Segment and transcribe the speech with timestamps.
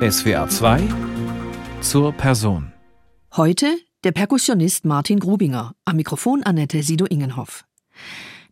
[0.00, 0.82] SWR 2
[1.80, 2.70] zur Person.
[3.34, 7.64] Heute der Perkussionist Martin Grubinger, am Mikrofon Annette Sido-Ingenhoff.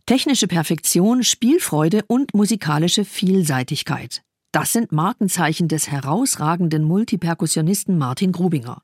[0.07, 4.23] Technische Perfektion, Spielfreude und musikalische Vielseitigkeit.
[4.51, 8.81] Das sind Markenzeichen des herausragenden Multiperkussionisten Martin Grubinger.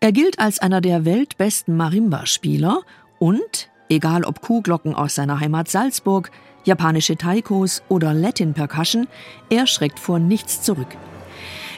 [0.00, 2.80] Er gilt als einer der weltbesten Marimba-Spieler
[3.18, 6.30] und, egal ob Kuhglocken aus seiner Heimat Salzburg,
[6.64, 9.06] japanische Taikos oder Latin Percussion,
[9.50, 10.96] er schreckt vor nichts zurück.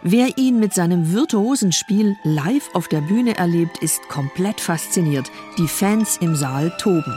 [0.09, 5.33] Wer ihn mit seinem virtuosen Spiel live auf der Bühne erlebt, ist komplett fasziniert.
[5.59, 7.13] Die Fans im Saal toben.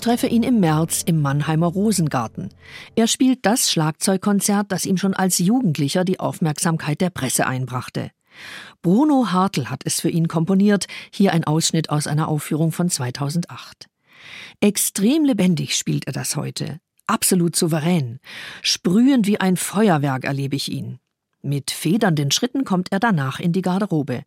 [0.00, 2.48] Ich treffe ihn im März im Mannheimer Rosengarten.
[2.96, 8.10] Er spielt das Schlagzeugkonzert, das ihm schon als Jugendlicher die Aufmerksamkeit der Presse einbrachte.
[8.80, 13.90] Bruno Hartl hat es für ihn komponiert, hier ein Ausschnitt aus einer Aufführung von 2008.
[14.60, 18.20] Extrem lebendig spielt er das heute, absolut souverän.
[18.62, 20.98] Sprühend wie ein Feuerwerk erlebe ich ihn.
[21.42, 24.24] Mit federnden Schritten kommt er danach in die Garderobe.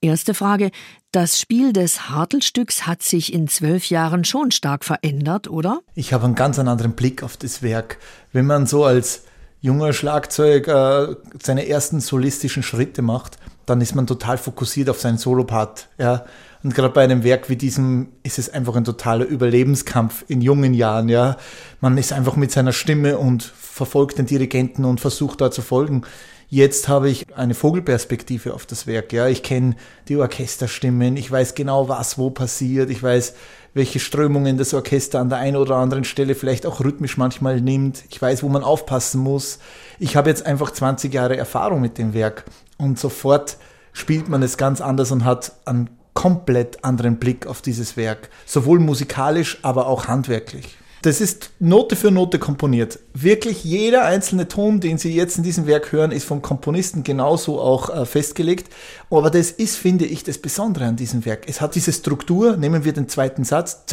[0.00, 0.70] Erste Frage.
[1.12, 5.80] Das Spiel des Hartelstücks hat sich in zwölf Jahren schon stark verändert, oder?
[5.94, 7.98] Ich habe einen ganz anderen Blick auf das Werk.
[8.32, 9.22] Wenn man so als
[9.60, 15.18] junger Schlagzeuger äh, seine ersten solistischen Schritte macht, dann ist man total fokussiert auf seinen
[15.18, 15.88] Solopart.
[15.98, 16.24] Ja.
[16.62, 20.74] Und gerade bei einem Werk wie diesem ist es einfach ein totaler Überlebenskampf in jungen
[20.74, 21.08] Jahren.
[21.08, 21.36] Ja.
[21.80, 26.02] Man ist einfach mit seiner Stimme und verfolgt den Dirigenten und versucht da zu folgen.
[26.48, 29.12] Jetzt habe ich eine Vogelperspektive auf das Werk.
[29.12, 29.74] Ja, ich kenne
[30.08, 33.34] die Orchesterstimmen, ich weiß genau, was wo passiert, ich weiß,
[33.74, 38.04] welche Strömungen das Orchester an der einen oder anderen Stelle vielleicht auch rhythmisch manchmal nimmt.
[38.10, 39.58] Ich weiß, wo man aufpassen muss.
[39.98, 42.44] Ich habe jetzt einfach 20 Jahre Erfahrung mit dem Werk
[42.78, 43.56] und sofort
[43.92, 48.78] spielt man es ganz anders und hat einen komplett anderen Blick auf dieses Werk, sowohl
[48.78, 50.78] musikalisch, aber auch handwerklich.
[51.06, 52.98] Das ist Note für Note komponiert.
[53.14, 57.60] Wirklich jeder einzelne Ton, den Sie jetzt in diesem Werk hören, ist vom Komponisten genauso
[57.60, 58.74] auch äh, festgelegt.
[59.08, 61.48] Aber das ist, finde ich, das Besondere an diesem Werk.
[61.48, 62.56] Es hat diese Struktur.
[62.56, 63.84] Nehmen wir den zweiten Satz.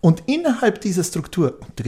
[0.00, 1.78] Und innerhalb dieser Struktur und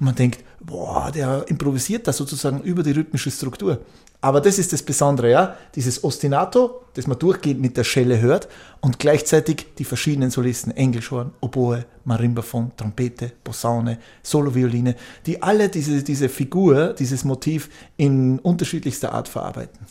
[0.00, 3.78] man denkt, boah, der improvisiert da sozusagen über die rhythmische Struktur.
[4.22, 5.56] Aber das ist das Besondere, ja.
[5.74, 8.48] Dieses Ostinato, das man durchgehend mit der Schelle hört
[8.80, 14.94] und gleichzeitig die verschiedenen Solisten, Engelschorn, Oboe, Marimbaphon, Trompete, Posaune, Solovioline,
[15.24, 19.86] die alle diese, diese Figur, dieses Motiv in unterschiedlichster Art verarbeiten.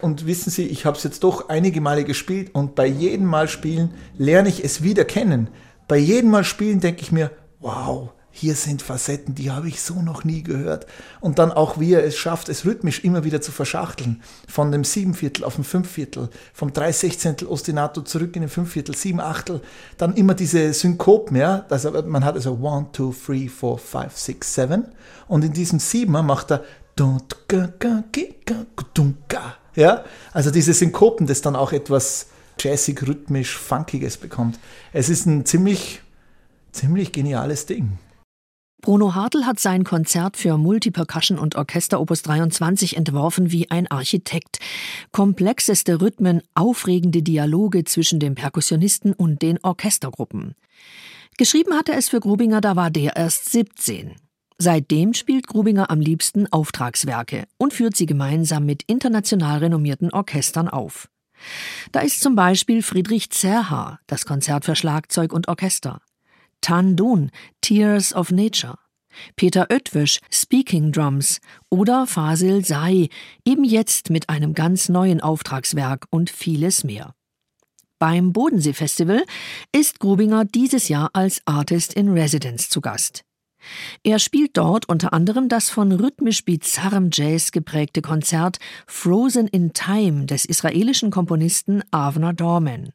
[0.00, 3.46] Und wissen Sie, ich habe es jetzt doch einige Male gespielt und bei jedem Mal
[3.46, 5.48] spielen lerne ich es wieder kennen.
[5.86, 10.02] Bei jedem Mal spielen denke ich mir, wow, hier sind Facetten, die habe ich so
[10.02, 10.86] noch nie gehört.
[11.20, 14.22] Und dann auch, wie er es schafft, es rhythmisch immer wieder zu verschachteln.
[14.48, 19.60] Von dem Siebenviertel auf dem Fünfviertel, vom Dreisechzehntel Ostinato zurück in den Fünfviertel, Sieben Achtel.
[19.98, 21.66] Dann immer diese Synkopen, ja.
[21.68, 24.86] Also man hat also one, two, three, four, five, six, seven.
[25.26, 26.64] Und in diesem Siebener macht er
[29.74, 32.26] ja, also diese Synkopen, das dann auch etwas
[32.58, 34.58] jazzig, rhythmisch, funkiges bekommt.
[34.92, 36.02] Es ist ein ziemlich,
[36.72, 37.98] ziemlich geniales Ding.
[38.80, 44.58] Bruno Hartl hat sein Konzert für Multipercussion und Orchester Opus 23 entworfen wie ein Architekt.
[45.12, 50.54] Komplexeste Rhythmen, aufregende Dialoge zwischen dem Perkussionisten und den Orchestergruppen.
[51.36, 54.16] Geschrieben hatte es für Grubinger, da war der erst 17.
[54.56, 61.08] Seitdem spielt Grubinger am liebsten Auftragswerke und führt sie gemeinsam mit international renommierten Orchestern auf.
[61.92, 66.02] Da ist zum Beispiel Friedrich Zerha, das Konzert für Schlagzeug und Orchester.
[66.60, 67.30] Tan Dun,
[67.60, 68.78] Tears of Nature,
[69.36, 73.08] Peter Oetwisch, Speaking Drums oder Fasil Sai,
[73.44, 77.14] eben jetzt mit einem ganz neuen Auftragswerk und vieles mehr.
[77.98, 79.24] Beim Bodensee Festival
[79.72, 83.24] ist Grubinger dieses Jahr als Artist in Residence zu Gast.
[84.02, 90.24] Er spielt dort unter anderem das von rhythmisch bizarrem Jazz geprägte Konzert Frozen in Time
[90.24, 92.92] des israelischen Komponisten Avner Dorman.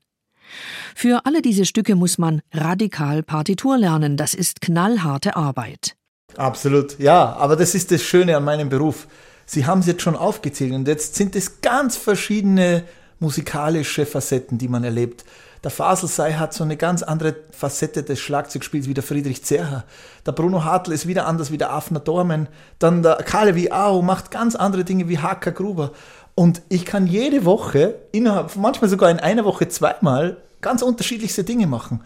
[0.96, 5.96] Für alle diese Stücke muss man radikal Partitur lernen, das ist knallharte Arbeit.
[6.38, 9.08] Absolut, ja, aber das ist das Schöne an meinem Beruf.
[9.46, 12.84] Sie haben es jetzt schon aufgezählt und jetzt sind es ganz verschiedene
[13.20, 15.24] musikalische Facetten, die man erlebt.
[15.64, 19.86] Der Faselsei hat so eine ganz andere Facette des Schlagzeugspiels wie der Friedrich Zerher.
[20.24, 22.48] Der Bruno Hartl ist wieder anders wie der Afner Dormen.
[22.78, 25.92] Dann der Kalevi Ao macht ganz andere Dinge wie Haka Gruber.
[26.36, 31.66] Und ich kann jede Woche, innerhalb, manchmal sogar in einer Woche zweimal, ganz unterschiedlichste Dinge
[31.66, 32.02] machen.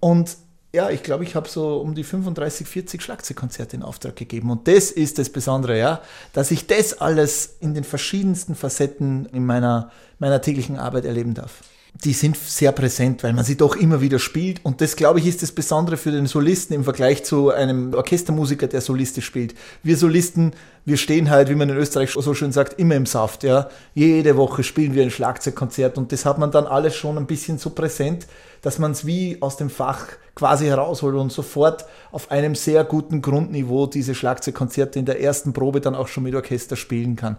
[0.00, 0.36] Und
[0.72, 4.50] ja, ich glaube, ich habe so um die 35, 40 Schlagzeugkonzerte in Auftrag gegeben.
[4.50, 6.00] Und das ist das Besondere, ja,
[6.32, 11.62] dass ich das alles in den verschiedensten Facetten in meiner, meiner täglichen Arbeit erleben darf
[12.02, 14.64] die sind sehr präsent, weil man sie doch immer wieder spielt.
[14.64, 18.66] Und das, glaube ich, ist das Besondere für den Solisten im Vergleich zu einem Orchestermusiker,
[18.66, 19.54] der solistisch spielt.
[19.84, 20.54] Wir Solisten,
[20.84, 23.44] wir stehen halt, wie man in Österreich so schön sagt, immer im Saft.
[23.44, 23.68] Ja.
[23.94, 27.58] Jede Woche spielen wir ein Schlagzeugkonzert und das hat man dann alles schon ein bisschen
[27.58, 28.26] so präsent,
[28.64, 33.20] dass man es wie aus dem Fach quasi herausholt und sofort auf einem sehr guten
[33.20, 37.36] Grundniveau diese Schlagzeugkonzerte in der ersten Probe dann auch schon mit Orchester spielen kann.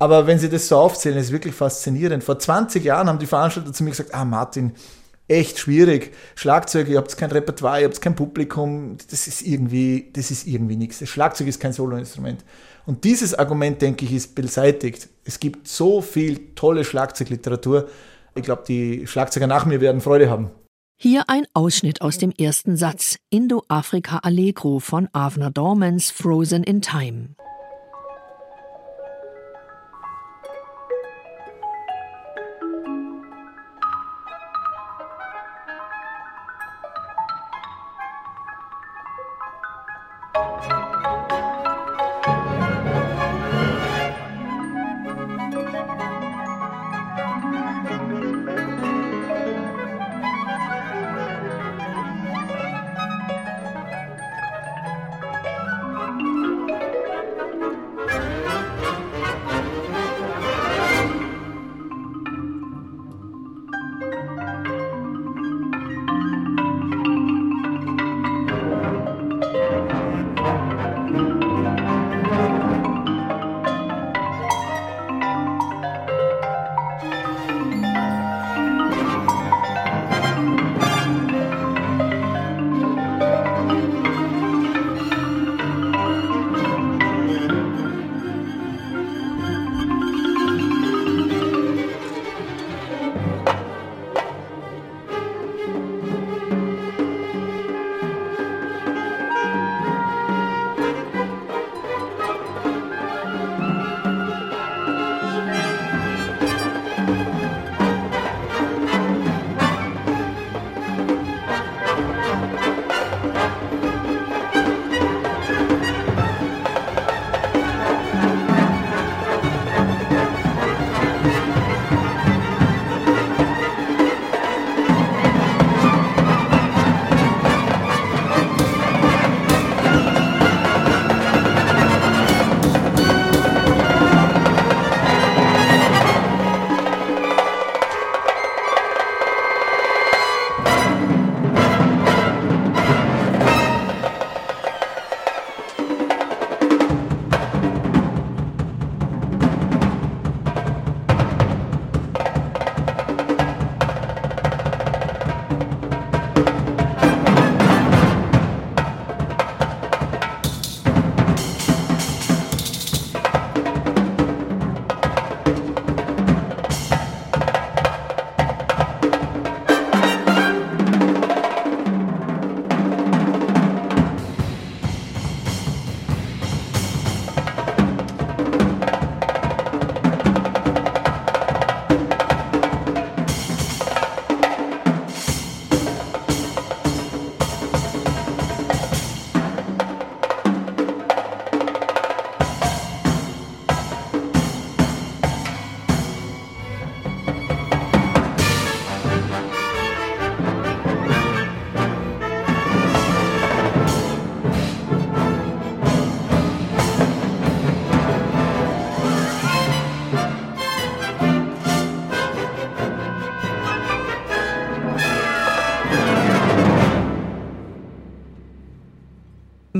[0.00, 2.24] Aber wenn Sie das so aufzählen, ist wirklich faszinierend.
[2.24, 4.72] Vor 20 Jahren haben die Veranstalter zu mir gesagt, ah Martin,
[5.28, 6.12] echt schwierig.
[6.34, 10.76] Schlagzeug, ihr habt kein Repertoire, ihr habt kein Publikum, das ist irgendwie, das ist irgendwie
[10.76, 10.98] nichts.
[10.98, 12.44] Das Schlagzeug ist kein Soloinstrument.
[12.84, 15.08] Und dieses Argument, denke ich, ist beseitigt.
[15.24, 17.88] Es gibt so viel tolle Schlagzeugliteratur.
[18.34, 20.50] Ich glaube, die Schlagzeuger nach mir werden Freude haben.
[20.96, 27.34] Hier ein Ausschnitt aus dem ersten Satz Indo-Afrika Allegro von Avner Dormans Frozen in Time.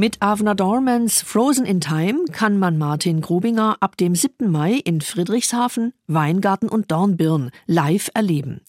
[0.04, 4.50] Mit Avner Dormans Frozen in Time kann man Martin Grubinger ab dem 7.
[4.50, 8.60] Mai in Friedrichshafen, Weingarten und Dornbirn live erleben.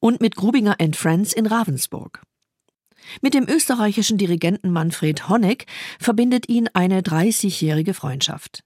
[0.00, 2.22] Und mit Grubinger and Friends in Ravensburg.
[3.20, 5.66] Mit dem österreichischen Dirigenten Manfred Honeck
[6.00, 8.64] verbindet ihn eine 30-jährige Freundschaft.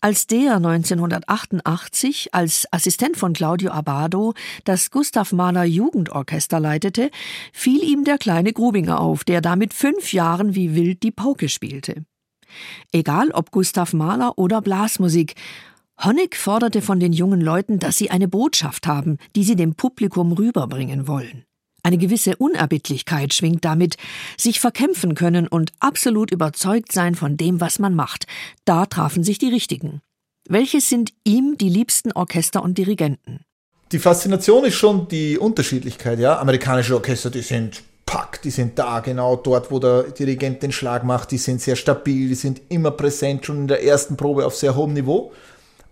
[0.00, 7.10] Als der 1988 als Assistent von Claudio Abado das Gustav Mahler Jugendorchester leitete,
[7.52, 11.48] fiel ihm der kleine Grubinger auf, der da mit fünf Jahren wie wild die Pauke
[11.48, 12.04] spielte.
[12.92, 15.34] Egal ob Gustav Mahler oder Blasmusik,
[16.02, 20.32] Honeck forderte von den jungen Leuten, dass sie eine Botschaft haben, die sie dem Publikum
[20.32, 21.44] rüberbringen wollen.
[21.84, 23.96] Eine gewisse Unerbittlichkeit schwingt damit,
[24.38, 28.26] sich verkämpfen können und absolut überzeugt sein von dem, was man macht.
[28.64, 30.00] Da trafen sich die Richtigen.
[30.48, 33.40] Welches sind ihm die liebsten Orchester und Dirigenten?
[33.92, 36.38] Die Faszination ist schon die Unterschiedlichkeit, ja.
[36.38, 41.04] Amerikanische Orchester, die sind pack, die sind da genau dort, wo der Dirigent den Schlag
[41.04, 44.56] macht, die sind sehr stabil, die sind immer präsent, schon in der ersten Probe auf
[44.56, 45.32] sehr hohem Niveau.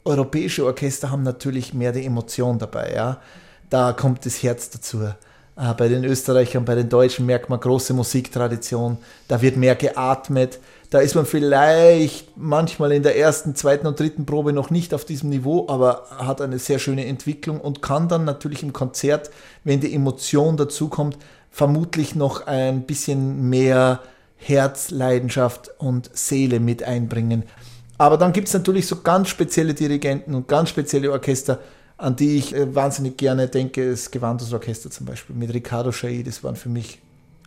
[0.05, 3.21] Europäische Orchester haben natürlich mehr die Emotion dabei, ja.
[3.69, 5.13] Da kommt das Herz dazu.
[5.57, 8.99] Äh, bei den Österreichern, bei den Deutschen merkt man große Musiktradition.
[9.29, 10.59] Da wird mehr geatmet.
[10.91, 15.05] Da ist man vielleicht manchmal in der ersten, zweiten und dritten Probe noch nicht auf
[15.05, 19.31] diesem Niveau, aber hat eine sehr schöne Entwicklung und kann dann natürlich im Konzert,
[19.65, 21.17] wenn die Emotion dazukommt,
[21.51, 24.01] vermutlich noch ein bisschen mehr
[24.37, 27.45] Herz, Leidenschaft und Seele mit einbringen.
[27.97, 31.59] Aber dann gibt es natürlich so ganz spezielle Dirigenten und ganz spezielle Orchester,
[32.03, 36.25] an die ich äh, wahnsinnig gerne denke, ist Gewandtes Orchester zum Beispiel mit Ricardo Chailly,
[36.25, 36.99] das waren für mich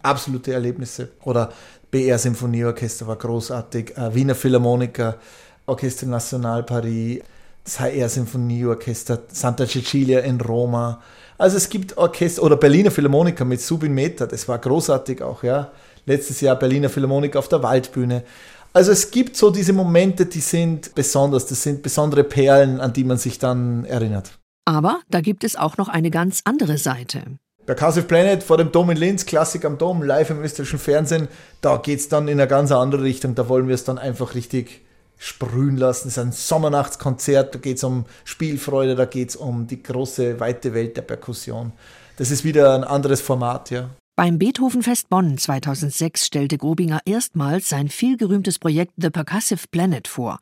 [0.01, 1.09] absolute Erlebnisse.
[1.23, 1.51] Oder
[1.91, 5.17] BR Symphonieorchester war großartig, äh, Wiener Philharmoniker,
[5.65, 7.19] Orchester National Paris,
[7.65, 11.01] das HR Symphonieorchester, Santa Cecilia in Roma.
[11.37, 15.71] Also es gibt Orchester, oder Berliner Philharmoniker mit Subin Meta, das war großartig auch, ja.
[16.05, 18.23] Letztes Jahr Berliner Philharmoniker auf der Waldbühne.
[18.71, 23.03] Also es gibt so diese Momente, die sind besonders, das sind besondere Perlen, an die
[23.03, 24.37] man sich dann erinnert.
[24.65, 27.23] Aber da gibt es auch noch eine ganz andere Seite.
[27.65, 31.27] Percussive Planet vor dem Dom in Linz, Klassik am Dom, live im österreichischen Fernsehen,
[31.61, 33.33] da geht es dann in eine ganz andere Richtung.
[33.33, 34.81] Da wollen wir es dann einfach richtig
[35.17, 36.09] sprühen lassen.
[36.09, 40.39] Es ist ein Sommernachtskonzert, da geht es um Spielfreude, da geht es um die große,
[40.39, 41.71] weite Welt der Perkussion.
[42.17, 43.89] Das ist wieder ein anderes Format, ja.
[44.17, 50.39] Beim Beethovenfest Bonn 2006 stellte Grobinger erstmals sein vielgerühmtes Projekt The Percussive Planet vor,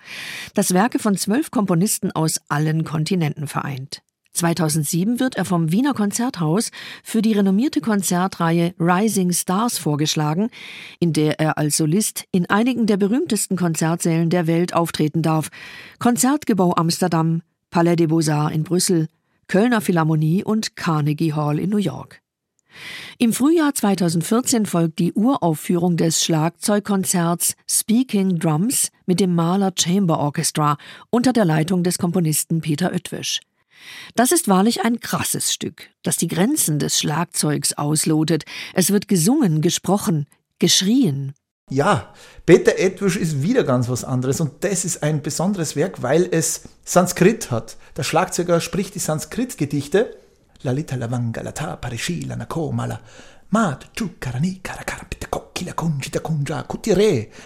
[0.53, 4.03] das Werke von zwölf Komponisten aus allen Kontinenten vereint.
[4.33, 6.71] 2007 wird er vom Wiener Konzerthaus
[7.03, 10.49] für die renommierte Konzertreihe Rising Stars vorgeschlagen,
[10.99, 15.49] in der er als Solist in einigen der berühmtesten Konzertsälen der Welt auftreten darf.
[15.99, 19.07] Konzertgebau Amsterdam, Palais des Beaux-Arts in Brüssel,
[19.47, 22.21] Kölner Philharmonie und Carnegie Hall in New York.
[23.19, 30.77] Im Frühjahr 2014 folgt die Uraufführung des Schlagzeugkonzerts Speaking Drums mit dem Mahler Chamber Orchestra
[31.11, 33.41] unter der Leitung des Komponisten Peter Oetwisch.
[34.15, 38.45] Das ist wahrlich ein krasses Stück, das die Grenzen des Schlagzeugs auslotet.
[38.73, 40.27] Es wird gesungen, gesprochen,
[40.59, 41.33] geschrien.
[41.69, 42.13] Ja,
[42.45, 46.63] Peter Edwisch ist wieder ganz was anderes und das ist ein besonderes Werk, weil es
[46.83, 47.77] Sanskrit hat.
[47.95, 50.17] Der Schlagzeuger spricht die Sanskrit-Gedichte.
[50.61, 53.01] Lalita Lavanga Lata Parishi Lanako Mala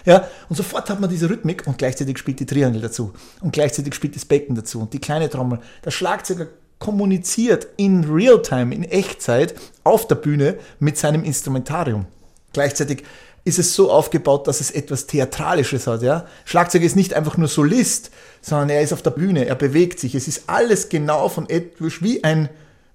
[0.06, 3.12] Ja, und sofort hat man diese Rhythmik und gleichzeitig spielt die Triangel dazu.
[3.42, 5.58] Und gleichzeitig spielt das Becken dazu und die kleine Trommel.
[5.84, 6.46] Der Schlagzeuger
[6.78, 12.06] kommuniziert in Realtime, in Echtzeit auf der Bühne mit seinem Instrumentarium.
[12.54, 13.04] Gleichzeitig
[13.44, 16.00] ist es so aufgebaut, dass es etwas Theatralisches hat.
[16.00, 16.24] Ja?
[16.46, 20.14] Schlagzeug ist nicht einfach nur Solist, sondern er ist auf der Bühne, er bewegt sich.
[20.14, 22.48] Es ist alles genau von Edwish wie, ein,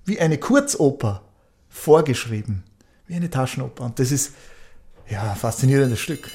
[0.03, 1.21] wie eine Kurzoper
[1.69, 2.63] vorgeschrieben
[3.07, 3.83] wie eine Taschenoper.
[3.83, 4.33] Und das ist
[5.09, 6.29] ja ein faszinierendes Stück.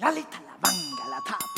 [0.00, 1.57] Lalita la vanga la tapa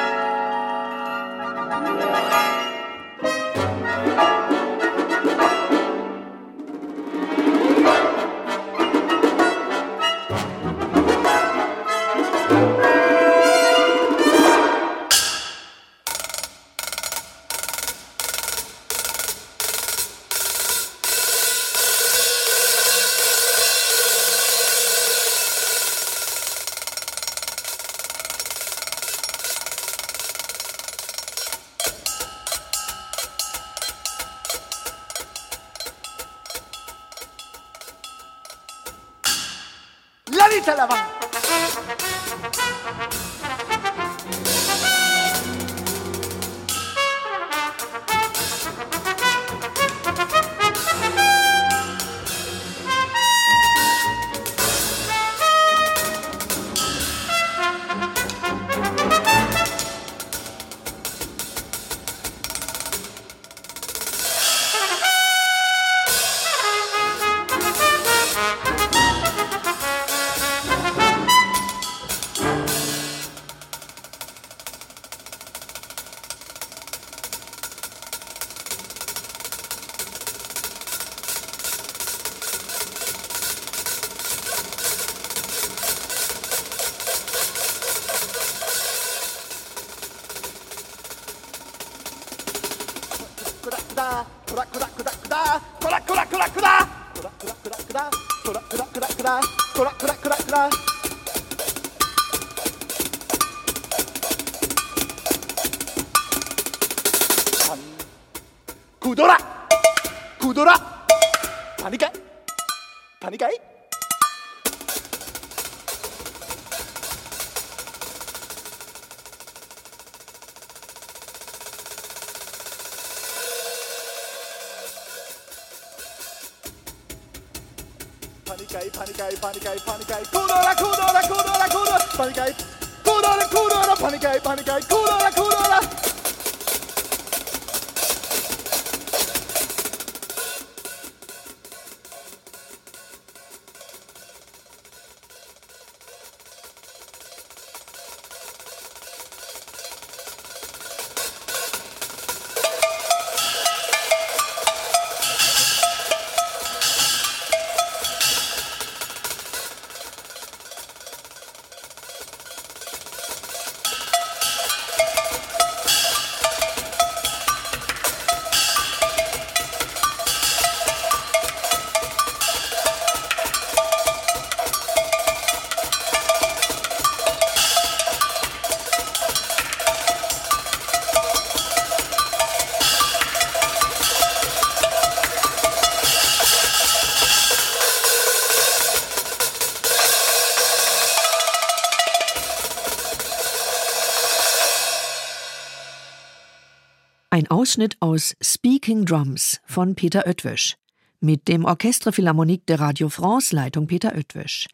[197.71, 200.75] Ausschnitt aus Speaking Drums von Peter Oetwisch
[201.21, 204.67] mit dem Orchestre Philharmonique de Radio France Leitung Peter Oetwisch.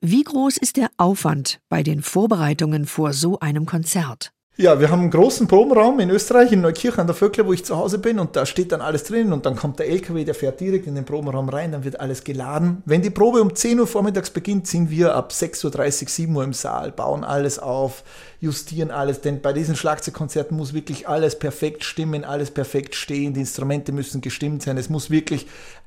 [0.00, 4.32] Wie groß ist der Aufwand bei den Vorbereitungen vor so einem Konzert?
[4.60, 7.64] Ja, wir haben einen großen Probenraum in Österreich, in Neukirch an der Vöckler, wo ich
[7.64, 10.34] zu Hause bin und da steht dann alles drin und dann kommt der LKW, der
[10.34, 12.82] fährt direkt in den Probenraum rein, dann wird alles geladen.
[12.84, 16.44] Wenn die Probe um 10 Uhr vormittags beginnt, sind wir ab 6.30 Uhr, 7 Uhr
[16.44, 18.04] im Saal, bauen alles auf,
[18.38, 23.40] justieren alles, denn bei diesen Schlagzeugkonzerten muss wirklich alles perfekt stimmen, alles perfekt stehen, die
[23.40, 25.46] Instrumente müssen gestimmt sein, es muss wirklich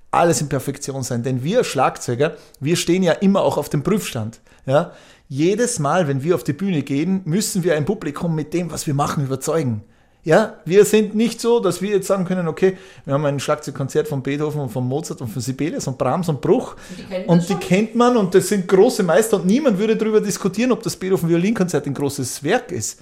[0.09, 4.39] alles in Perfektion sein, denn wir Schlagzeuger, wir stehen ja immer auch auf dem Prüfstand,
[4.65, 4.93] ja.
[5.33, 8.85] Jedes Mal, wenn wir auf die Bühne gehen, müssen wir ein Publikum mit dem, was
[8.85, 9.81] wir machen, überzeugen.
[10.23, 14.07] Ja, wir sind nicht so, dass wir jetzt sagen können, okay, wir haben ein Schlagzeugkonzert
[14.07, 17.55] von Beethoven und von Mozart und von Sibelius und Brahms und Bruch Die und die
[17.55, 21.27] kennt man und das sind große Meister und niemand würde darüber diskutieren, ob das Beethoven
[21.27, 23.01] Violinkonzert ein großes Werk ist.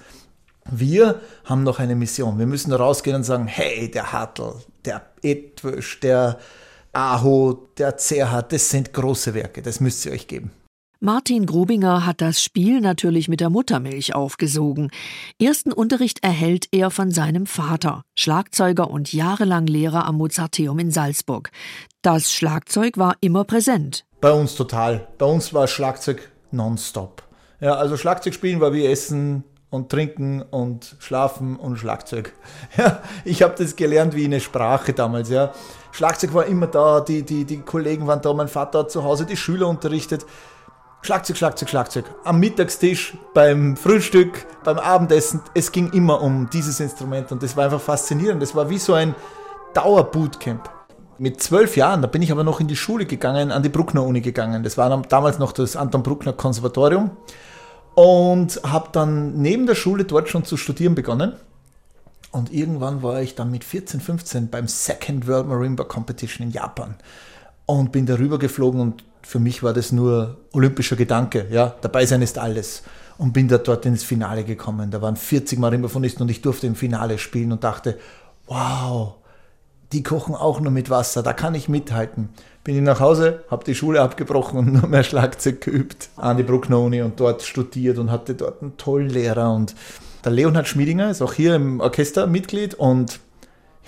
[0.70, 2.38] Wir haben noch eine Mission.
[2.38, 4.54] Wir müssen rausgehen und sagen, hey, der Hartl,
[4.86, 6.38] der Etwisch, der
[6.94, 10.50] Aho, der Zerhardt, das sind große Werke, das müsst ihr euch geben.
[11.04, 14.92] Martin Grubinger hat das Spiel natürlich mit der Muttermilch aufgesogen.
[15.40, 21.50] Ersten Unterricht erhält er von seinem Vater, Schlagzeuger und jahrelang Lehrer am Mozarteum in Salzburg.
[22.02, 24.04] Das Schlagzeug war immer präsent.
[24.20, 25.08] Bei uns total.
[25.18, 27.24] Bei uns war Schlagzeug nonstop.
[27.58, 32.32] Ja, also Schlagzeug spielen war wie Essen und Trinken und Schlafen und Schlagzeug.
[32.76, 35.30] Ja, ich habe das gelernt wie eine Sprache damals.
[35.30, 35.52] Ja.
[35.90, 39.26] Schlagzeug war immer da, die, die, die Kollegen waren da, mein Vater hat zu Hause
[39.26, 40.24] die Schüler unterrichtet.
[41.04, 42.04] Schlagzeug, Schlagzeug, Schlagzeug.
[42.22, 45.40] Am Mittagstisch, beim Frühstück, beim Abendessen.
[45.52, 48.40] Es ging immer um dieses Instrument und das war einfach faszinierend.
[48.40, 49.16] Das war wie so ein
[49.74, 50.70] Dauerbootcamp.
[51.18, 54.04] Mit zwölf Jahren, da bin ich aber noch in die Schule gegangen, an die Bruckner
[54.04, 54.62] Uni gegangen.
[54.62, 57.10] Das war damals noch das Anton Bruckner Konservatorium.
[57.96, 61.32] Und habe dann neben der Schule dort schon zu studieren begonnen.
[62.30, 66.94] Und irgendwann war ich dann mit 14, 15 beim Second World Marimba Competition in Japan.
[67.66, 71.46] Und bin darüber geflogen und für mich war das nur olympischer Gedanke.
[71.50, 72.82] Ja, dabei sein ist alles.
[73.18, 74.90] Und bin da dort ins Finale gekommen.
[74.90, 77.98] Da waren 40 Marimbafonisten und ich durfte im Finale spielen und dachte,
[78.46, 79.14] wow,
[79.92, 82.30] die kochen auch nur mit Wasser, da kann ich mithalten.
[82.64, 86.42] Bin ich nach Hause, habe die Schule abgebrochen und nur mehr Schlagzeug geübt an die
[86.42, 89.52] Brucknoni und dort studiert und hatte dort einen tollen Lehrer.
[89.52, 89.74] Und
[90.24, 93.20] der Leonhard Schmiedinger ist auch hier im Orchester Mitglied und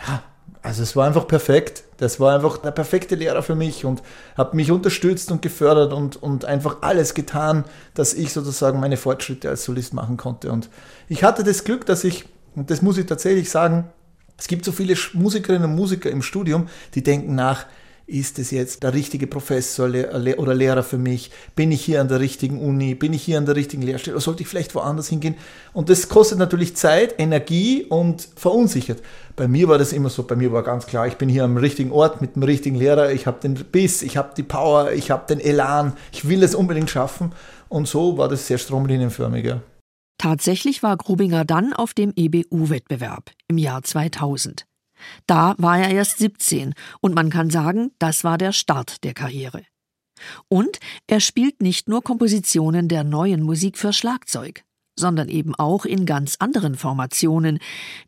[0.06, 0.22] ja,
[0.62, 1.84] also es war einfach perfekt.
[1.98, 4.02] Das war einfach der perfekte Lehrer für mich und
[4.36, 9.50] hat mich unterstützt und gefördert und, und einfach alles getan, dass ich sozusagen meine Fortschritte
[9.50, 10.50] als Solist machen konnte.
[10.50, 10.70] Und
[11.08, 12.24] ich hatte das Glück, dass ich,
[12.56, 13.90] und das muss ich tatsächlich sagen,
[14.38, 17.66] es gibt so viele Musikerinnen und Musiker im Studium, die denken nach,
[18.06, 21.30] ist es jetzt der richtige Professor oder Lehrer für mich?
[21.56, 22.94] Bin ich hier an der richtigen Uni?
[22.94, 24.16] Bin ich hier an der richtigen Lehrstelle?
[24.16, 25.36] Oder sollte ich vielleicht woanders hingehen?
[25.72, 29.02] Und das kostet natürlich Zeit, Energie und verunsichert.
[29.36, 31.56] Bei mir war das immer so, bei mir war ganz klar, ich bin hier am
[31.56, 35.10] richtigen Ort mit dem richtigen Lehrer, ich habe den Biss, ich habe die Power, ich
[35.10, 37.32] habe den Elan, ich will es unbedingt schaffen.
[37.68, 39.46] Und so war das sehr stromlinienförmig.
[39.46, 39.60] Ja.
[40.18, 44.66] Tatsächlich war Grubinger dann auf dem EBU-Wettbewerb im Jahr 2000.
[45.26, 49.62] Da war er erst 17 und man kann sagen, das war der Start der Karriere.
[50.48, 54.64] Und er spielt nicht nur Kompositionen der neuen Musik für Schlagzeug,
[54.98, 57.58] sondern eben auch in ganz anderen Formationen,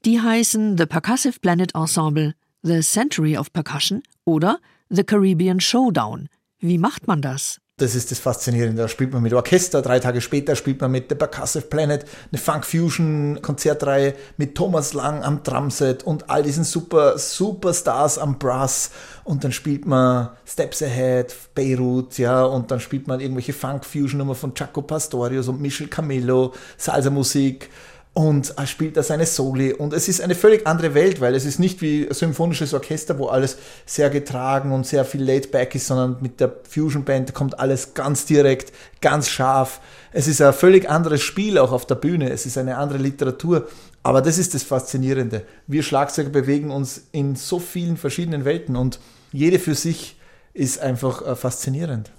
[0.05, 6.29] die heißen The Percussive Planet Ensemble, The Century of Percussion oder The Caribbean Showdown.
[6.59, 7.61] Wie macht man das?
[7.79, 8.81] Das ist das Faszinierende.
[8.81, 12.41] Da spielt man mit Orchester, drei Tage später spielt man mit The Percussive Planet, eine
[12.41, 18.93] Funk Fusion Konzertreihe mit Thomas Lang am Drumset und all diesen super Superstars am Brass
[19.25, 24.17] und dann spielt man Steps Ahead, Beirut, ja, und dann spielt man irgendwelche Funk Fusion
[24.17, 27.69] Nummer von Chaco Pastorius und Michel Camillo, Salsa Musik
[28.17, 31.45] und er spielt da seine Soli und es ist eine völlig andere Welt, weil es
[31.45, 35.75] ist nicht wie ein symphonisches Orchester, wo alles sehr getragen und sehr viel laid back
[35.75, 39.83] ist, sondern mit der Fusion Band kommt alles ganz direkt, ganz scharf.
[40.13, 43.69] Es ist ein völlig anderes Spiel auch auf der Bühne, es ist eine andere Literatur,
[44.03, 45.43] aber das ist das Faszinierende.
[45.67, 48.99] Wir Schlagzeuger bewegen uns in so vielen verschiedenen Welten und
[49.31, 50.17] jede für sich
[50.55, 52.11] ist einfach äh, faszinierend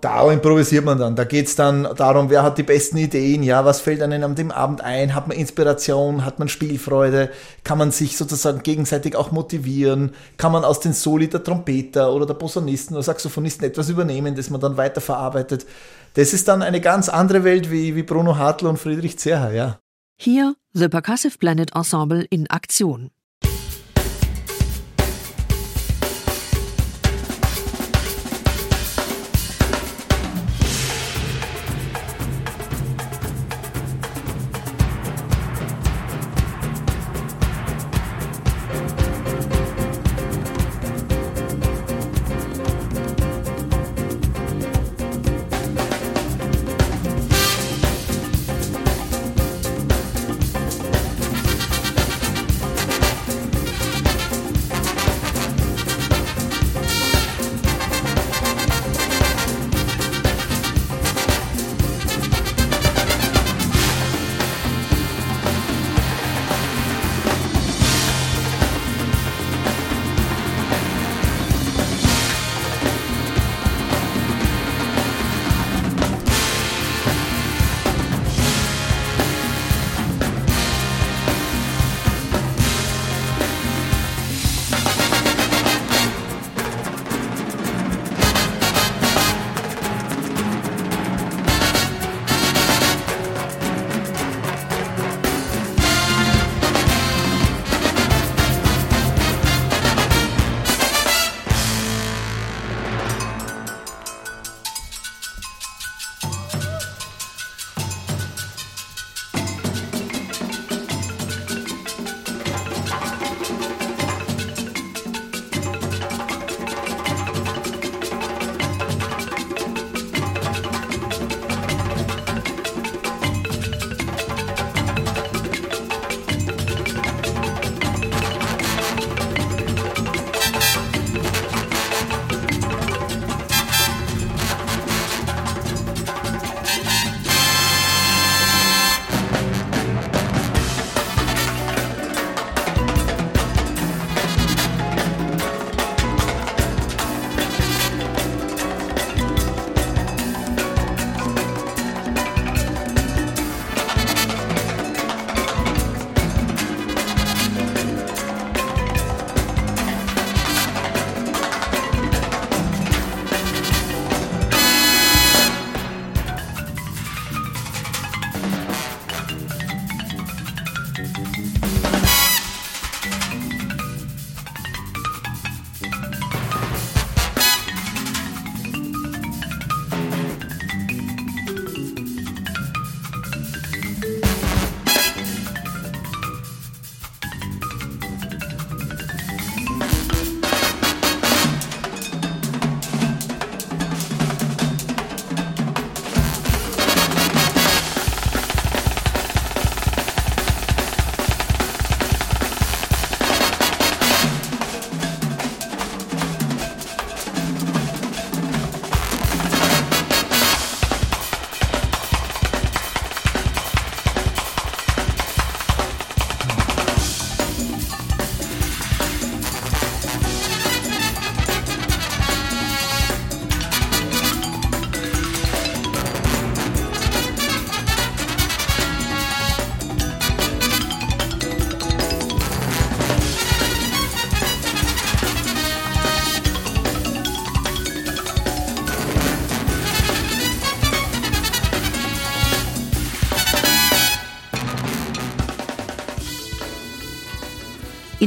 [0.00, 1.16] da improvisiert man dann.
[1.16, 4.34] Da geht es dann darum, wer hat die besten Ideen, ja, was fällt einem an
[4.34, 7.30] dem Abend ein, hat man Inspiration, hat man Spielfreude,
[7.64, 12.26] kann man sich sozusagen gegenseitig auch motivieren, kann man aus den Soli der Trompeter oder
[12.26, 15.66] der Posaunisten oder Saxophonisten etwas übernehmen, das man dann weiterverarbeitet.
[16.14, 19.78] Das ist dann eine ganz andere Welt wie, wie Bruno Hartl und Friedrich Zerher, ja.
[20.16, 23.10] Hier The Percussive Planet Ensemble in Aktion.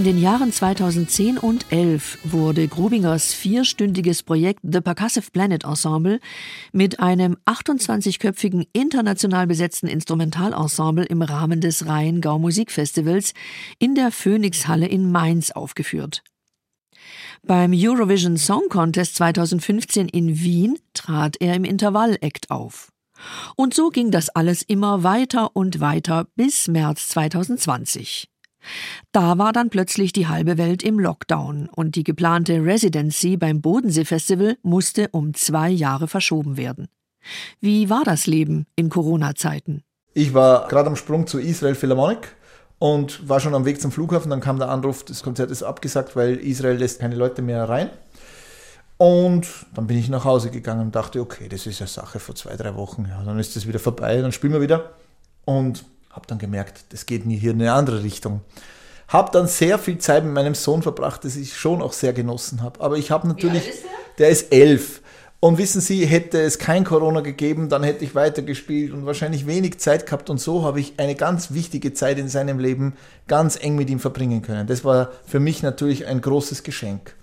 [0.03, 6.19] In den Jahren 2010 und 11 wurde Grubingers vierstündiges Projekt The Percussive Planet Ensemble
[6.73, 13.33] mit einem 28-köpfigen international besetzten Instrumentalensemble im Rahmen des Rheingau Musikfestivals
[13.79, 16.21] in der Phoenixhalle in Mainz aufgeführt.
[17.41, 22.91] Beim Eurovision Song Contest 2015 in Wien trat er im Intervall-Act auf.
[23.55, 28.32] Und so ging das alles immer weiter und weiter bis März 2020.
[29.11, 34.05] Da war dann plötzlich die halbe Welt im Lockdown und die geplante Residency beim Bodensee
[34.05, 36.87] Festival musste um zwei Jahre verschoben werden.
[37.59, 39.83] Wie war das Leben in Corona-Zeiten?
[40.13, 42.35] Ich war gerade am Sprung zu Israel Philharmonic
[42.79, 44.29] und war schon am Weg zum Flughafen.
[44.29, 47.89] Dann kam der Anruf, das Konzert ist abgesagt, weil Israel lässt keine Leute mehr rein.
[48.97, 52.35] Und dann bin ich nach Hause gegangen und dachte, okay, das ist ja Sache vor
[52.35, 53.05] zwei, drei Wochen.
[53.09, 54.91] Ja, dann ist das wieder vorbei, dann spielen wir wieder.
[55.45, 58.41] Und habe dann gemerkt, das geht hier in eine andere Richtung.
[59.07, 62.61] Habe dann sehr viel Zeit mit meinem Sohn verbracht, das ich schon auch sehr genossen
[62.61, 62.79] habe.
[62.79, 63.89] Aber ich habe natürlich, ist der?
[64.19, 65.01] der ist elf.
[65.39, 69.77] Und wissen Sie, hätte es kein Corona gegeben, dann hätte ich weitergespielt und wahrscheinlich wenig
[69.77, 70.29] Zeit gehabt.
[70.29, 72.93] Und so habe ich eine ganz wichtige Zeit in seinem Leben
[73.27, 74.67] ganz eng mit ihm verbringen können.
[74.67, 77.13] Das war für mich natürlich ein großes Geschenk.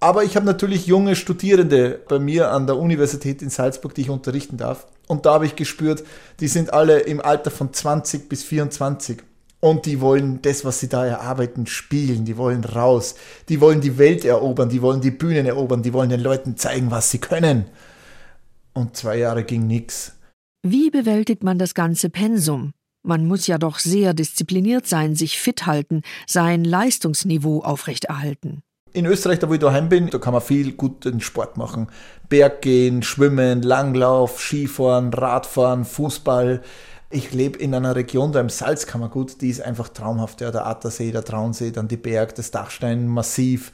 [0.00, 4.10] Aber ich habe natürlich junge Studierende bei mir an der Universität in Salzburg, die ich
[4.10, 4.86] unterrichten darf.
[5.08, 6.04] Und da habe ich gespürt,
[6.38, 9.18] die sind alle im Alter von 20 bis 24.
[9.60, 12.24] Und die wollen das, was sie da erarbeiten, spielen.
[12.24, 13.16] Die wollen raus.
[13.48, 14.68] Die wollen die Welt erobern.
[14.68, 15.82] Die wollen die Bühnen erobern.
[15.82, 17.64] Die wollen den Leuten zeigen, was sie können.
[18.72, 20.12] Und zwei Jahre ging nichts.
[20.62, 22.72] Wie bewältigt man das ganze Pensum?
[23.02, 28.62] Man muss ja doch sehr diszipliniert sein, sich fit halten, sein Leistungsniveau aufrechterhalten.
[28.98, 31.86] In Österreich, da wo ich daheim bin, da kann man viel guten Sport machen.
[32.28, 36.62] Berggehen, Schwimmen, Langlauf, Skifahren, Radfahren, Fußball.
[37.08, 40.40] Ich lebe in einer Region da im Salzkammergut, die ist einfach traumhaft.
[40.40, 43.70] Ja, der Attersee, der Traunsee, dann die Berg, das Dachsteinmassiv.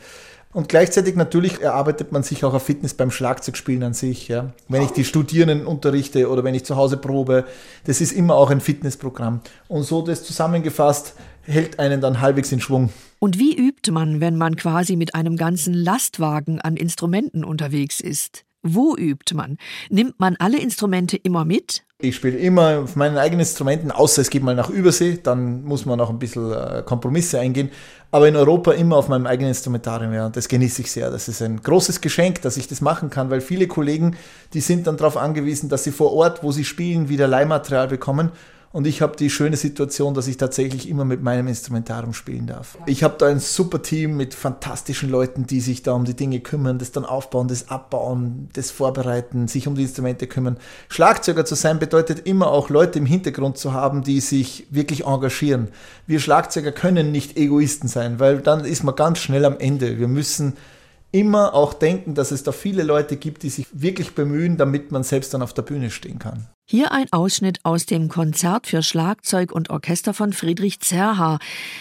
[0.53, 4.29] Und gleichzeitig natürlich erarbeitet man sich auch auf Fitness beim Schlagzeugspielen an sich.
[4.29, 4.53] Ja.
[4.69, 7.47] Wenn ich die Studierenden unterrichte oder wenn ich zu Hause probe,
[7.85, 9.41] das ist immer auch ein Fitnessprogramm.
[9.69, 12.91] Und so das zusammengefasst hält einen dann halbwegs in Schwung.
[13.25, 18.45] Und wie übt man, wenn man quasi mit einem ganzen Lastwagen an Instrumenten unterwegs ist?
[18.63, 19.57] Wo übt man?
[19.89, 21.85] Nimmt man alle Instrumente immer mit?
[21.99, 25.87] Ich spiele immer auf meinen eigenen Instrumenten, außer es geht mal nach Übersee, dann muss
[25.87, 27.71] man auch ein bisschen äh, Kompromisse eingehen.
[28.11, 31.11] Aber in Europa immer auf meinem eigenen Instrumentarium, ja, das genieße ich sehr.
[31.11, 34.17] Das ist ein großes Geschenk, dass ich das machen kann, weil viele Kollegen,
[34.53, 38.33] die sind dann darauf angewiesen, dass sie vor Ort, wo sie spielen, wieder Leihmaterial bekommen.
[38.75, 42.77] Und ich habe die schöne Situation, dass ich tatsächlich immer mit meinem Instrumentarium spielen darf.
[42.87, 46.41] Ich habe da ein super Team mit fantastischen Leuten, die sich da um die Dinge
[46.41, 50.57] kümmern, das dann aufbauen, das abbauen, das vorbereiten, sich um die Instrumente kümmern.
[50.89, 55.69] Schlagzeuger zu sein bedeutet immer auch Leute im Hintergrund zu haben, die sich wirklich engagieren.
[56.09, 60.01] Wir Schlagzeuger können nicht Egoisten sein, weil dann ist man ganz schnell am Ende.
[60.01, 60.55] Wir müssen
[61.13, 65.05] immer auch denken, dass es da viele Leute gibt, die sich wirklich bemühen, damit man
[65.05, 66.49] selbst dann auf der Bühne stehen kann.
[66.67, 71.39] Hier ein Ausschnitt aus dem Konzert für Schlagzeug und Orchester von Friedrich Zerha.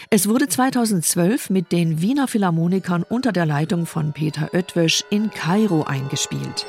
[0.09, 5.83] Es wurde 2012 mit den Wiener Philharmonikern unter der Leitung von Peter Oetwösch in Kairo
[5.83, 6.65] eingespielt.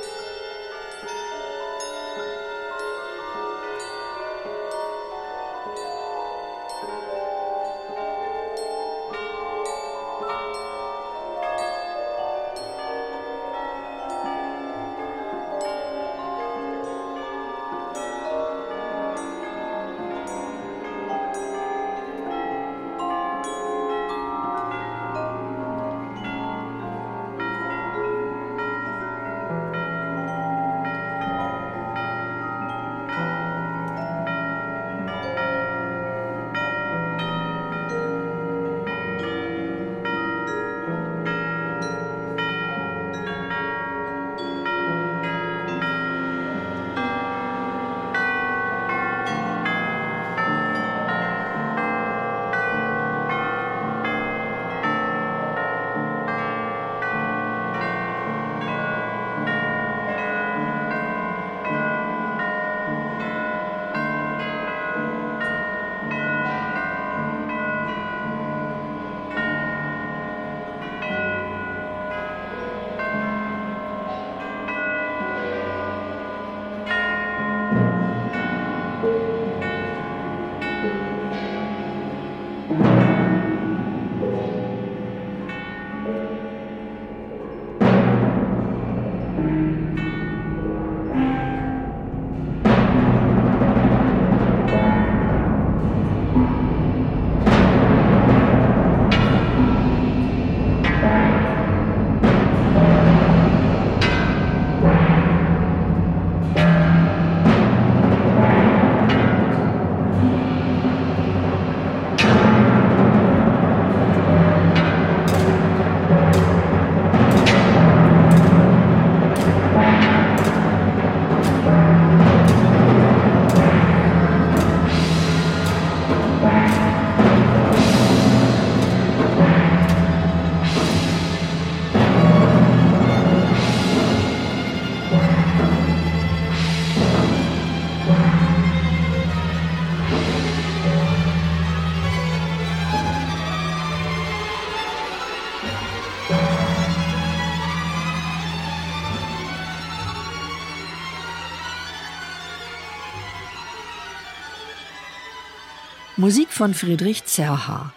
[156.24, 157.92] Musik von Friedrich Zerha.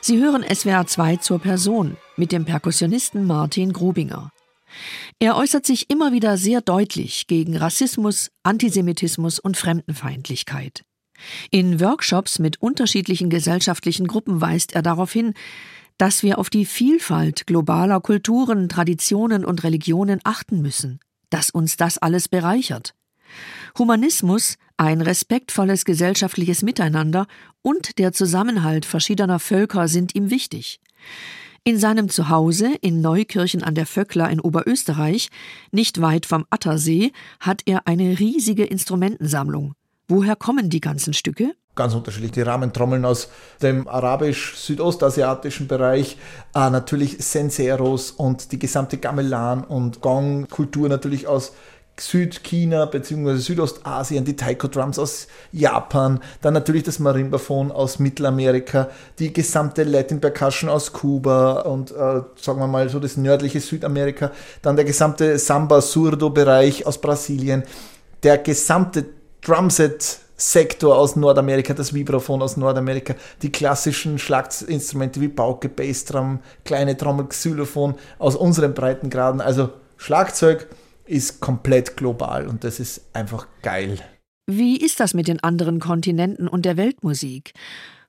[0.00, 4.30] Sie hören SWR 2 zur Person mit dem Perkussionisten Martin Grubinger.
[5.18, 10.84] Er äußert sich immer wieder sehr deutlich gegen Rassismus, Antisemitismus und Fremdenfeindlichkeit.
[11.50, 15.34] In Workshops mit unterschiedlichen gesellschaftlichen Gruppen weist er darauf hin,
[15.96, 21.98] dass wir auf die Vielfalt globaler Kulturen, Traditionen und Religionen achten müssen, dass uns das
[21.98, 22.94] alles bereichert.
[23.76, 27.26] Humanismus, ein respektvolles gesellschaftliches Miteinander
[27.62, 30.80] und der Zusammenhalt verschiedener Völker sind ihm wichtig.
[31.64, 35.28] In seinem Zuhause in Neukirchen an der Vöckler in Oberösterreich,
[35.72, 39.74] nicht weit vom Attersee, hat er eine riesige Instrumentensammlung.
[40.06, 41.54] Woher kommen die ganzen Stücke?
[41.78, 42.32] ganz unterschiedlich.
[42.32, 43.28] Die Rahmentrommeln aus
[43.62, 46.18] dem arabisch-südostasiatischen Bereich,
[46.54, 51.52] äh, natürlich Senseros und die gesamte Gamelan- und Gong-Kultur natürlich aus
[52.00, 53.36] Südchina bzw.
[53.36, 60.20] Südostasien, die Taiko Drums aus Japan, dann natürlich das Marimbaphon aus Mittelamerika, die gesamte Latin
[60.20, 64.32] Percussion aus Kuba und äh, sagen wir mal so das nördliche Südamerika,
[64.62, 67.62] dann der gesamte Samba Surdo Bereich aus Brasilien,
[68.22, 69.06] der gesamte
[69.40, 76.96] Drumset Sektor aus Nordamerika, das Vibraphon aus Nordamerika, die klassischen Schlaginstrumente wie Pauke, Bassdrum, kleine
[76.96, 79.40] Trommel, Xylophon aus unseren Breitengraden.
[79.40, 80.68] Also Schlagzeug
[81.08, 83.98] ist komplett global und das ist einfach geil.
[84.46, 87.52] Wie ist das mit den anderen Kontinenten und der Weltmusik?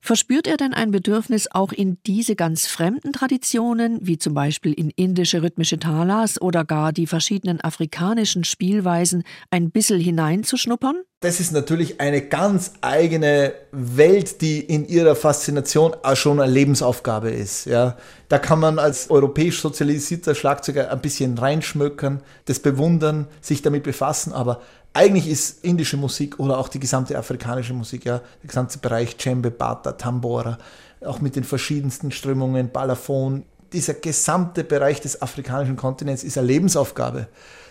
[0.02, 4.92] Verspürt er denn ein Bedürfnis, auch in diese ganz fremden Traditionen, wie zum Beispiel in
[4.92, 11.02] indische rhythmische Talas oder gar die verschiedenen afrikanischen Spielweisen, ein bisschen hineinzuschnuppern?
[11.22, 17.30] Das ist natürlich eine ganz eigene Welt, die in ihrer Faszination auch schon eine Lebensaufgabe
[17.30, 17.65] ist.
[17.65, 17.98] Ja.
[18.30, 24.32] Da kann man als europäisch sozialisierter Schlagzeuger ein bisschen reinschmökern, das bewundern, sich damit befassen,
[24.32, 24.62] aber
[24.94, 29.52] eigentlich ist indische Musik oder auch die gesamte afrikanische Musik, ja, der gesamte Bereich Djembe,
[29.52, 30.58] Bata, Tambora,
[31.02, 33.44] auch mit den verschiedensten Strömungen, Balafon,
[33.74, 37.28] dieser gesamte Bereich des afrikanischen Kontinents ist eine Lebensaufgabe,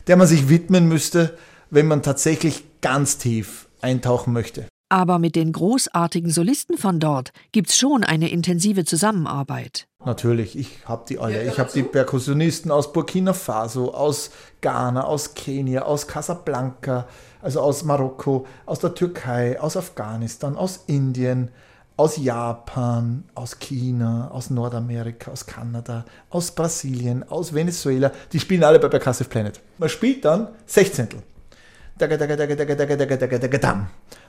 [0.06, 1.36] der man sich widmen müsste,
[1.70, 4.66] wenn man tatsächlich ganz tief eintauchen möchte.
[4.90, 9.86] Aber mit den großartigen Solisten von dort gibt's schon eine intensive Zusammenarbeit.
[10.04, 11.44] Natürlich, ich habe die alle.
[11.44, 14.30] Ich habe die Perkussionisten aus Burkina Faso, aus
[14.62, 17.06] Ghana, aus Kenia, aus Casablanca,
[17.42, 21.50] also aus Marokko, aus der Türkei, aus Afghanistan, aus Indien,
[21.98, 28.12] aus Japan, aus China, aus Nordamerika, aus Kanada, aus Brasilien, aus Venezuela.
[28.32, 29.60] Die spielen alle bei Percussive Planet.
[29.78, 31.22] Man spielt dann Sechzehntel.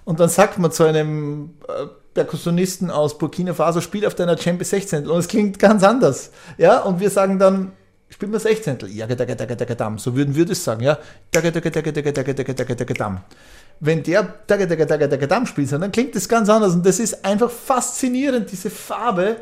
[0.05, 4.63] Und dann sagt man zu einem äh, Perkussionisten aus Burkina Faso, spiel auf deiner Djembe
[4.63, 5.07] 16.
[5.07, 6.31] Und es klingt ganz anders.
[6.57, 7.73] Ja, und wir sagen dann,
[8.09, 8.79] spiel mal 16.
[8.87, 9.07] Ja,
[9.97, 10.97] so würden wir das sagen, ja.
[13.81, 14.23] Wenn der
[15.45, 16.73] spielt, dann klingt das ganz anders.
[16.73, 19.37] Und das ist einfach faszinierend, diese Farbe,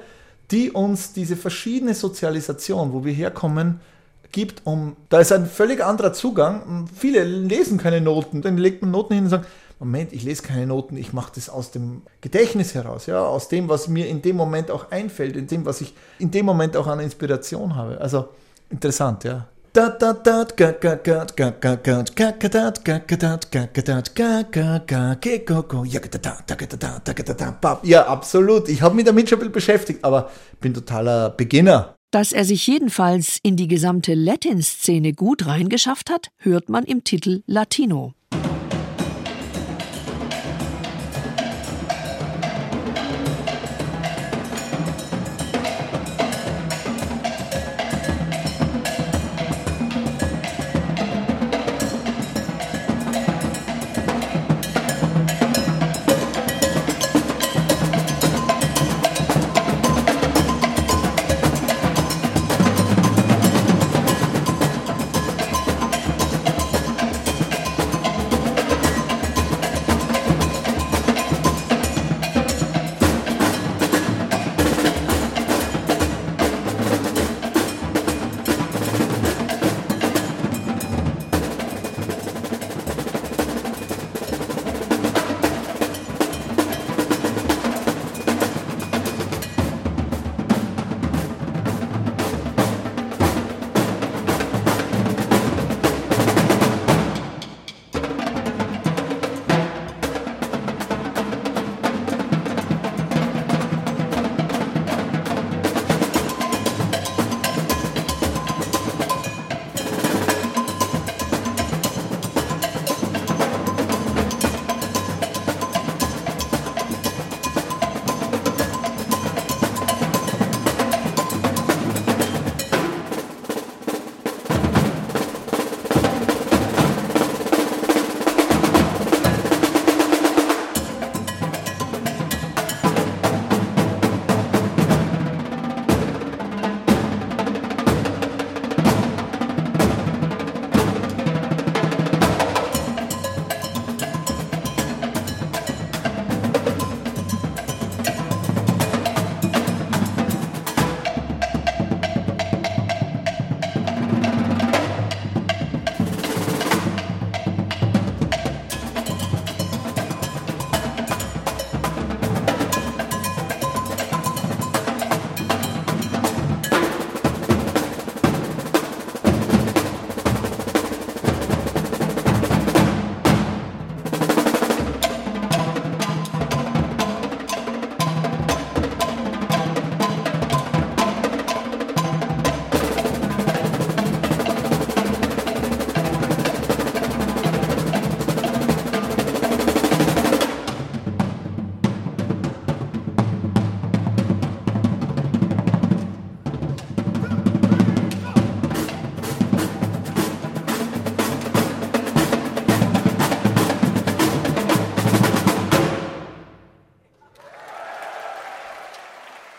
[0.51, 3.79] die uns diese verschiedene Sozialisation, wo wir herkommen,
[4.31, 6.87] gibt, um, da ist ein völlig anderer Zugang.
[6.95, 9.47] Viele lesen keine Noten, dann legt man Noten hin und sagt,
[9.79, 13.69] Moment, ich lese keine Noten, ich mache das aus dem Gedächtnis heraus, ja, aus dem,
[13.69, 16.87] was mir in dem Moment auch einfällt, in dem, was ich in dem Moment auch
[16.87, 18.01] an Inspiration habe.
[18.01, 18.29] Also
[18.71, 19.45] interessant, ja.
[27.85, 28.69] Ja, absolut.
[28.69, 31.96] Ich habe mich damit schon ein bisschen beschäftigt, aber bin totaler Beginner.
[32.11, 37.43] Dass er sich jedenfalls in die gesamte Latin-Szene gut reingeschafft hat, hört man im Titel
[37.47, 38.13] Latino.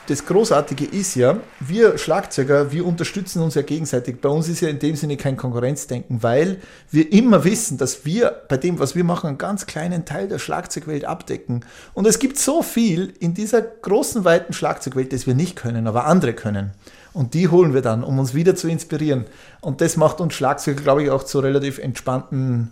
[0.08, 4.22] Das Großartige ist ja, wir Schlagzeuger, wir unterstützen uns ja gegenseitig.
[4.22, 8.42] Bei uns ist ja in dem Sinne kein Konkurrenzdenken, weil wir immer wissen, dass wir
[8.48, 11.62] bei dem, was wir machen, einen ganz kleinen Teil der Schlagzeugwelt abdecken.
[11.92, 16.06] Und es gibt so viel in dieser großen, weiten Schlagzeugwelt, das wir nicht können, aber
[16.06, 16.70] andere können.
[17.12, 19.26] Und die holen wir dann, um uns wieder zu inspirieren.
[19.60, 22.70] Und das macht uns Schlagzeuger, glaube ich, auch zu relativ entspannten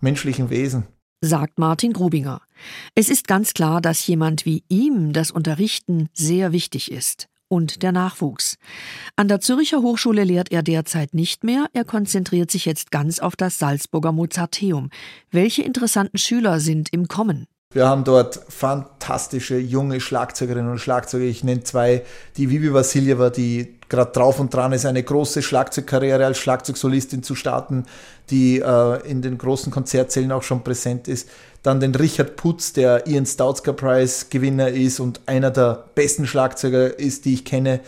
[0.00, 0.86] menschlichen Wesen
[1.20, 2.40] sagt Martin Grubinger.
[2.94, 7.28] Es ist ganz klar, dass jemand wie ihm das Unterrichten sehr wichtig ist.
[7.48, 8.58] Und der Nachwuchs.
[9.16, 13.34] An der Zürcher Hochschule lehrt er derzeit nicht mehr, er konzentriert sich jetzt ganz auf
[13.34, 14.88] das Salzburger Mozarteum.
[15.32, 17.48] Welche interessanten Schüler sind im Kommen?
[17.72, 21.26] Wir haben dort fantastische junge Schlagzeugerinnen und Schlagzeuger.
[21.26, 22.02] Ich nenne zwei,
[22.36, 27.36] die Vivi Vassiljeva, die gerade drauf und dran ist, eine große Schlagzeugkarriere als Schlagzeugsolistin zu
[27.36, 27.84] starten,
[28.30, 31.28] die äh, in den großen Konzertsälen auch schon präsent ist.
[31.62, 36.98] Dann den Richard Putz, der Ian Stoutzker Prize Gewinner ist und einer der besten Schlagzeuger
[36.98, 37.82] ist, die ich kenne.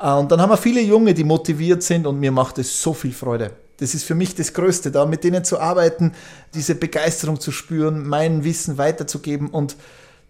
[0.00, 2.92] Äh, und dann haben wir viele Junge, die motiviert sind und mir macht es so
[2.92, 3.52] viel Freude.
[3.78, 6.12] Das ist für mich das Größte, da mit denen zu arbeiten,
[6.54, 9.76] diese Begeisterung zu spüren, mein Wissen weiterzugeben und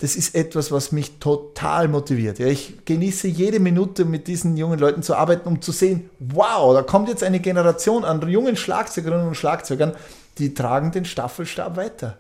[0.01, 2.39] das ist etwas, was mich total motiviert.
[2.39, 6.73] Ja, ich genieße jede Minute mit diesen jungen Leuten zu arbeiten, um zu sehen, wow,
[6.73, 9.97] da kommt jetzt eine Generation an jungen Schlagzeugerinnen und Schlagzeugern,
[10.39, 12.19] die tragen den Staffelstab weiter.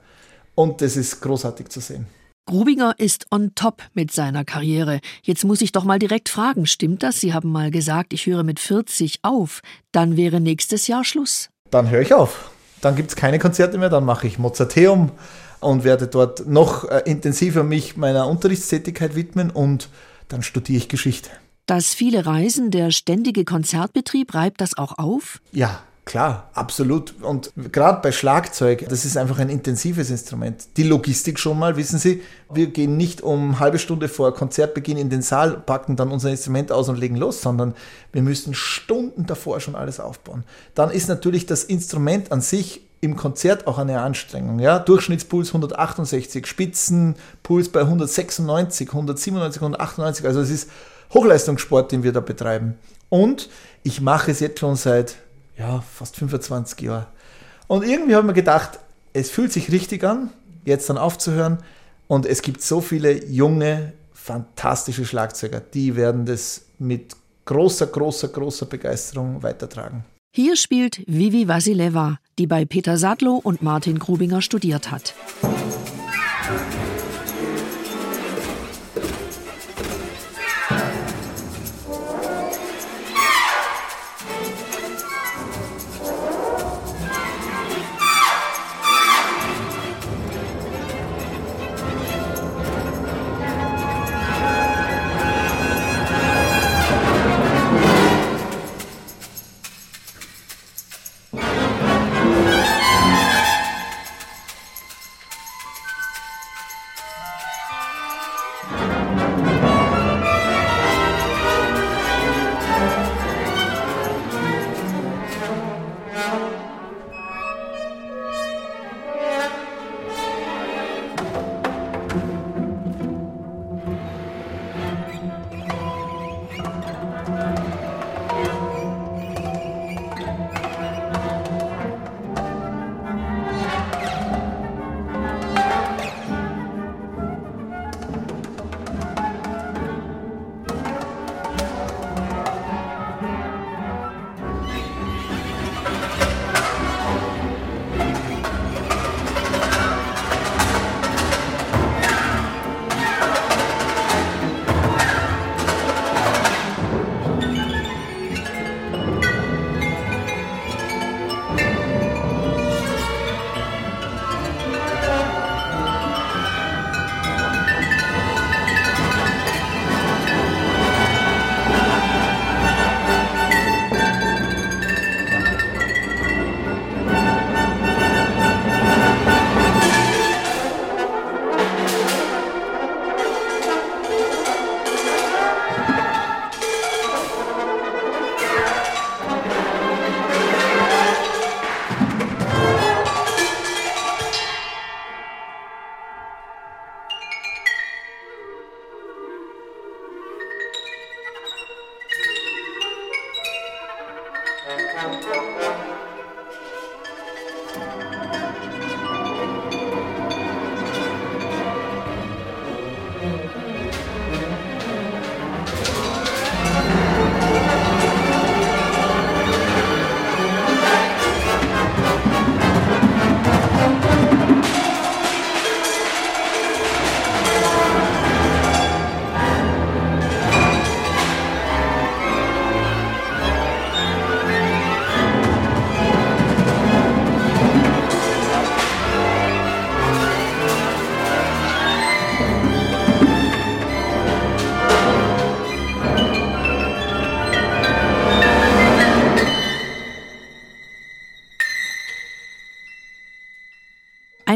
[0.56, 2.06] Und das ist großartig zu sehen.
[2.48, 5.00] Grubinger ist on top mit seiner Karriere.
[5.22, 7.20] Jetzt muss ich doch mal direkt fragen, stimmt das?
[7.20, 9.60] Sie haben mal gesagt, ich höre mit 40 auf.
[9.92, 11.50] Dann wäre nächstes Jahr Schluss.
[11.70, 12.50] Dann höre ich auf.
[12.80, 15.10] Dann gibt es keine Konzerte mehr, dann mache ich Mozarteum
[15.60, 19.90] und werde dort noch äh, intensiver mich meiner Unterrichtstätigkeit widmen und
[20.28, 21.28] dann studiere ich Geschichte.
[21.66, 25.42] Das viele Reisen, der ständige Konzertbetrieb, reibt das auch auf?
[25.52, 27.20] Ja, Klar, absolut.
[27.20, 30.66] Und gerade bei Schlagzeug, das ist einfach ein intensives Instrument.
[30.78, 35.10] Die Logistik schon mal, wissen Sie, wir gehen nicht um halbe Stunde vor Konzertbeginn in
[35.10, 37.74] den Saal, packen dann unser Instrument aus und legen los, sondern
[38.10, 40.44] wir müssen Stunden davor schon alles aufbauen.
[40.74, 44.60] Dann ist natürlich das Instrument an sich im Konzert auch eine Anstrengung.
[44.60, 44.78] Ja?
[44.78, 50.24] Durchschnittspuls 168, Spitzenpuls bei 196, 197, 198.
[50.24, 50.70] Also es ist
[51.12, 52.78] Hochleistungssport, den wir da betreiben.
[53.10, 53.50] Und
[53.82, 55.16] ich mache es jetzt schon seit
[55.58, 57.06] ja, fast 25 Jahre.
[57.66, 58.78] Und irgendwie habe ich mir gedacht,
[59.12, 60.30] es fühlt sich richtig an,
[60.64, 61.58] jetzt dann aufzuhören.
[62.06, 68.66] Und es gibt so viele junge, fantastische Schlagzeuger, die werden das mit großer, großer, großer
[68.66, 70.04] Begeisterung weitertragen.
[70.34, 75.14] Hier spielt Vivi Vasileva, die bei Peter Sadlo und Martin Grubinger studiert hat.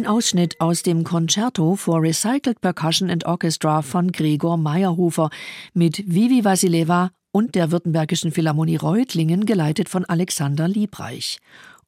[0.02, 5.30] Ein Ausschnitt aus dem Concerto for Recycled Percussion and Orchestra von Gregor Meyerhofer
[5.74, 11.38] mit Vivi Vasileva und der Württembergischen Philharmonie Reutlingen, geleitet von Alexander Liebreich.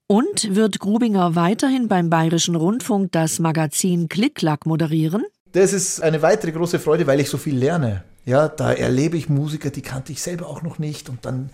[0.06, 5.24] Und wird Grubinger weiterhin beim Bayerischen Rundfunk das Magazin Klick-Klack moderieren?
[5.50, 8.04] Das ist eine weitere große Freude, weil ich so viel lerne.
[8.24, 11.50] Ja, da erlebe ich Musiker, die kannte ich selber auch noch nicht und dann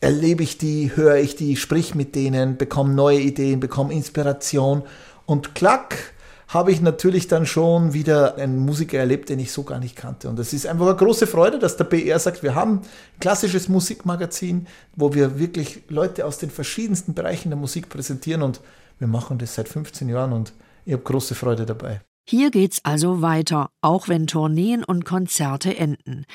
[0.00, 4.84] erlebe ich die, höre ich die, sprich mit denen, bekomme neue Ideen, bekomme Inspiration
[5.28, 6.14] und klack
[6.48, 10.30] habe ich natürlich dann schon wieder einen Musiker erlebt, den ich so gar nicht kannte.
[10.30, 13.68] Und es ist einfach eine große Freude, dass der BR sagt, wir haben ein klassisches
[13.68, 14.66] Musikmagazin,
[14.96, 18.62] wo wir wirklich Leute aus den verschiedensten Bereichen der Musik präsentieren und
[18.98, 20.54] wir machen das seit 15 Jahren und
[20.86, 22.00] ich habe große Freude dabei.
[22.30, 26.26] Hier geht's also weiter, auch wenn Tourneen und Konzerte enden.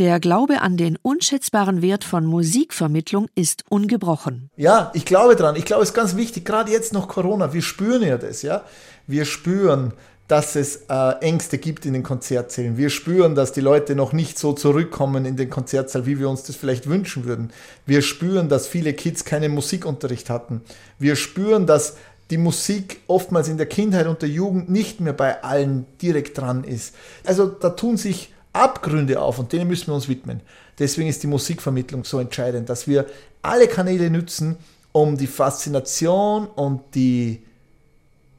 [0.00, 4.50] Der Glaube an den unschätzbaren Wert von Musikvermittlung ist ungebrochen.
[4.56, 5.54] Ja, ich glaube dran.
[5.54, 7.52] Ich glaube, es ist ganz wichtig, gerade jetzt noch Corona.
[7.52, 8.64] Wir spüren ja das, ja.
[9.06, 9.92] Wir spüren,
[10.26, 12.76] dass es äh, Ängste gibt in den Konzertsälen.
[12.76, 16.42] Wir spüren, dass die Leute noch nicht so zurückkommen in den Konzertsaal, wie wir uns
[16.42, 17.52] das vielleicht wünschen würden.
[17.86, 20.62] Wir spüren, dass viele Kids keinen Musikunterricht hatten.
[20.98, 21.96] Wir spüren, dass
[22.30, 26.64] die Musik oftmals in der Kindheit und der Jugend nicht mehr bei allen direkt dran
[26.64, 26.94] ist.
[27.24, 30.40] Also da tun sich Abgründe auf und denen müssen wir uns widmen.
[30.78, 33.06] Deswegen ist die Musikvermittlung so entscheidend, dass wir
[33.42, 34.56] alle Kanäle nutzen,
[34.92, 37.42] um die Faszination und die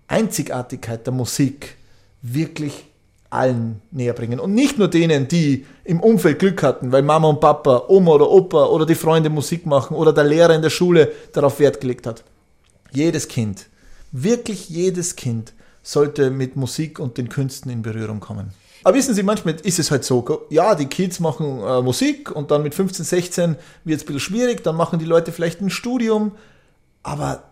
[0.08, 1.76] Einzigartigkeit der Musik
[2.22, 2.86] wirklich
[3.30, 4.40] allen näher bringen.
[4.40, 8.30] Und nicht nur denen, die im Umfeld Glück hatten, weil Mama und Papa, Oma oder
[8.30, 12.08] Opa oder die Freunde Musik machen oder der Lehrer in der Schule darauf Wert gelegt
[12.08, 12.24] hat.
[12.92, 13.68] Jedes Kind
[14.12, 15.54] Wirklich jedes Kind
[15.84, 18.52] sollte mit Musik und den Künsten in Berührung kommen.
[18.84, 22.52] Aber wissen Sie, manchmal ist es halt so, ja, die Kids machen äh, Musik und
[22.52, 25.70] dann mit 15, 16 wird es ein bisschen schwierig, dann machen die Leute vielleicht ein
[25.70, 26.34] Studium,
[27.04, 27.44] aber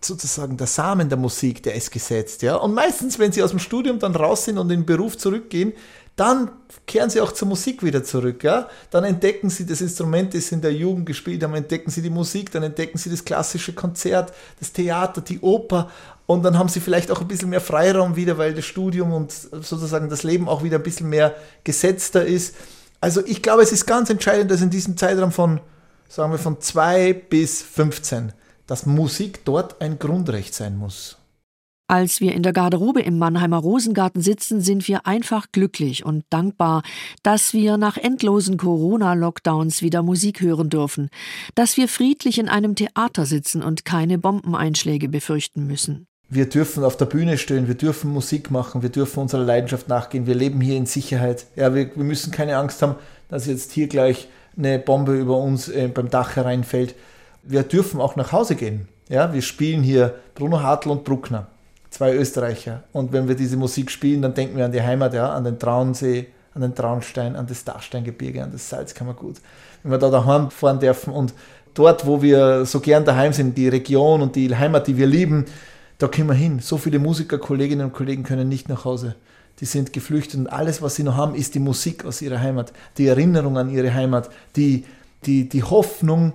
[0.00, 2.56] sozusagen der Samen der Musik, der ist gesetzt, ja.
[2.56, 5.72] Und meistens, wenn sie aus dem Studium dann raus sind und in den Beruf zurückgehen,
[6.16, 6.50] dann
[6.86, 8.44] kehren sie auch zur Musik wieder zurück.
[8.44, 8.68] Ja?
[8.90, 12.10] Dann entdecken sie das Instrument, das sie in der Jugend gespielt haben, entdecken sie die
[12.10, 15.90] Musik, dann entdecken sie das klassische Konzert, das Theater, die Oper
[16.26, 19.32] und dann haben sie vielleicht auch ein bisschen mehr Freiraum wieder, weil das Studium und
[19.32, 21.34] sozusagen das Leben auch wieder ein bisschen mehr
[21.64, 22.54] gesetzter ist.
[23.00, 25.60] Also ich glaube, es ist ganz entscheidend, dass in diesem Zeitraum von,
[26.08, 28.32] sagen wir, von 2 bis 15,
[28.66, 31.18] dass Musik dort ein Grundrecht sein muss.
[31.86, 36.82] Als wir in der Garderobe im Mannheimer Rosengarten sitzen, sind wir einfach glücklich und dankbar,
[37.22, 41.10] dass wir nach endlosen Corona-Lockdowns wieder Musik hören dürfen,
[41.54, 46.06] dass wir friedlich in einem Theater sitzen und keine Bombeneinschläge befürchten müssen.
[46.30, 50.26] Wir dürfen auf der Bühne stehen, wir dürfen Musik machen, wir dürfen unserer Leidenschaft nachgehen,
[50.26, 51.44] wir leben hier in Sicherheit.
[51.54, 52.94] Ja, wir, wir müssen keine Angst haben,
[53.28, 56.94] dass jetzt hier gleich eine Bombe über uns äh, beim Dach hereinfällt.
[57.42, 58.88] Wir dürfen auch nach Hause gehen.
[59.10, 61.48] Ja, wir spielen hier Bruno Hartl und Bruckner
[61.94, 62.82] zwei Österreicher.
[62.92, 65.58] Und wenn wir diese Musik spielen, dann denken wir an die Heimat, ja, an den
[65.58, 69.36] Traunsee, an den Traunstein, an das Dachsteingebirge, an das Salzkammergut.
[69.82, 71.34] Wenn wir da daheim fahren dürfen und
[71.72, 75.44] dort, wo wir so gern daheim sind, die Region und die Heimat, die wir lieben,
[75.98, 76.58] da können wir hin.
[76.58, 79.14] So viele Musiker, Kolleginnen und Kollegen können nicht nach Hause.
[79.60, 82.72] Die sind geflüchtet und alles, was sie noch haben, ist die Musik aus ihrer Heimat,
[82.98, 84.84] die Erinnerung an ihre Heimat, die,
[85.26, 86.32] die, die Hoffnung,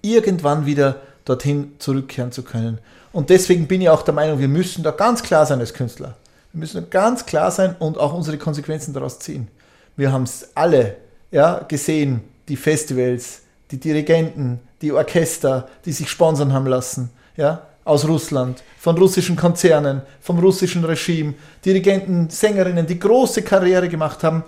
[0.00, 2.78] irgendwann wieder dorthin zurückkehren zu können.
[3.12, 6.16] Und deswegen bin ich auch der Meinung, wir müssen da ganz klar sein als Künstler.
[6.52, 9.48] Wir müssen ganz klar sein und auch unsere Konsequenzen daraus ziehen.
[9.96, 10.96] Wir haben es alle
[11.30, 18.06] ja, gesehen, die Festivals, die Dirigenten, die Orchester, die sich sponsern haben lassen, ja, aus
[18.06, 24.44] Russland, von russischen Konzernen, vom russischen Regime, Dirigenten, Sängerinnen, die große Karriere gemacht haben.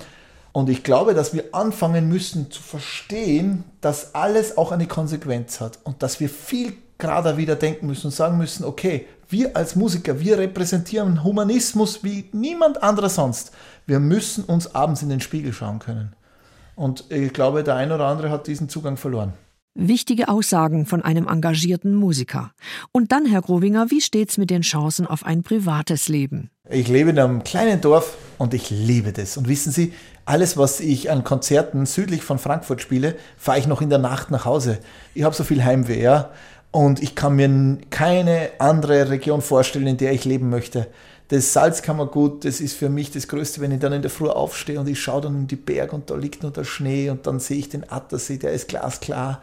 [0.56, 5.78] Und ich glaube, dass wir anfangen müssen zu verstehen, dass alles auch eine Konsequenz hat
[5.84, 10.18] und dass wir viel gerade wieder denken müssen und sagen müssen, okay, wir als Musiker,
[10.18, 13.52] wir repräsentieren Humanismus wie niemand anderer sonst.
[13.84, 16.14] Wir müssen uns abends in den Spiegel schauen können.
[16.74, 19.34] Und ich glaube, der eine oder andere hat diesen Zugang verloren.
[19.78, 22.52] Wichtige Aussagen von einem engagierten Musiker.
[22.92, 26.50] Und dann, Herr Grovinger, wie steht's mit den Chancen auf ein privates Leben?
[26.70, 29.36] Ich lebe in einem kleinen Dorf und ich liebe das.
[29.36, 29.92] Und wissen Sie,
[30.24, 34.30] alles, was ich an Konzerten südlich von Frankfurt spiele, fahre ich noch in der Nacht
[34.30, 34.78] nach Hause.
[35.12, 36.30] Ich habe so viel Heimweh, ja.
[36.70, 40.88] Und ich kann mir keine andere Region vorstellen, in der ich leben möchte.
[41.28, 44.78] Das Salzkammergut, das ist für mich das Größte, wenn ich dann in der Früh aufstehe
[44.78, 47.40] und ich schaue dann in die Berge und da liegt nur der Schnee und dann
[47.40, 49.40] sehe ich den Attersee, der ist glasklar.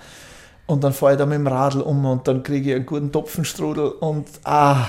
[0.66, 3.12] Und dann fahre ich da mit dem Radl um und dann kriege ich einen guten
[3.12, 4.88] Topfenstrudel und ah,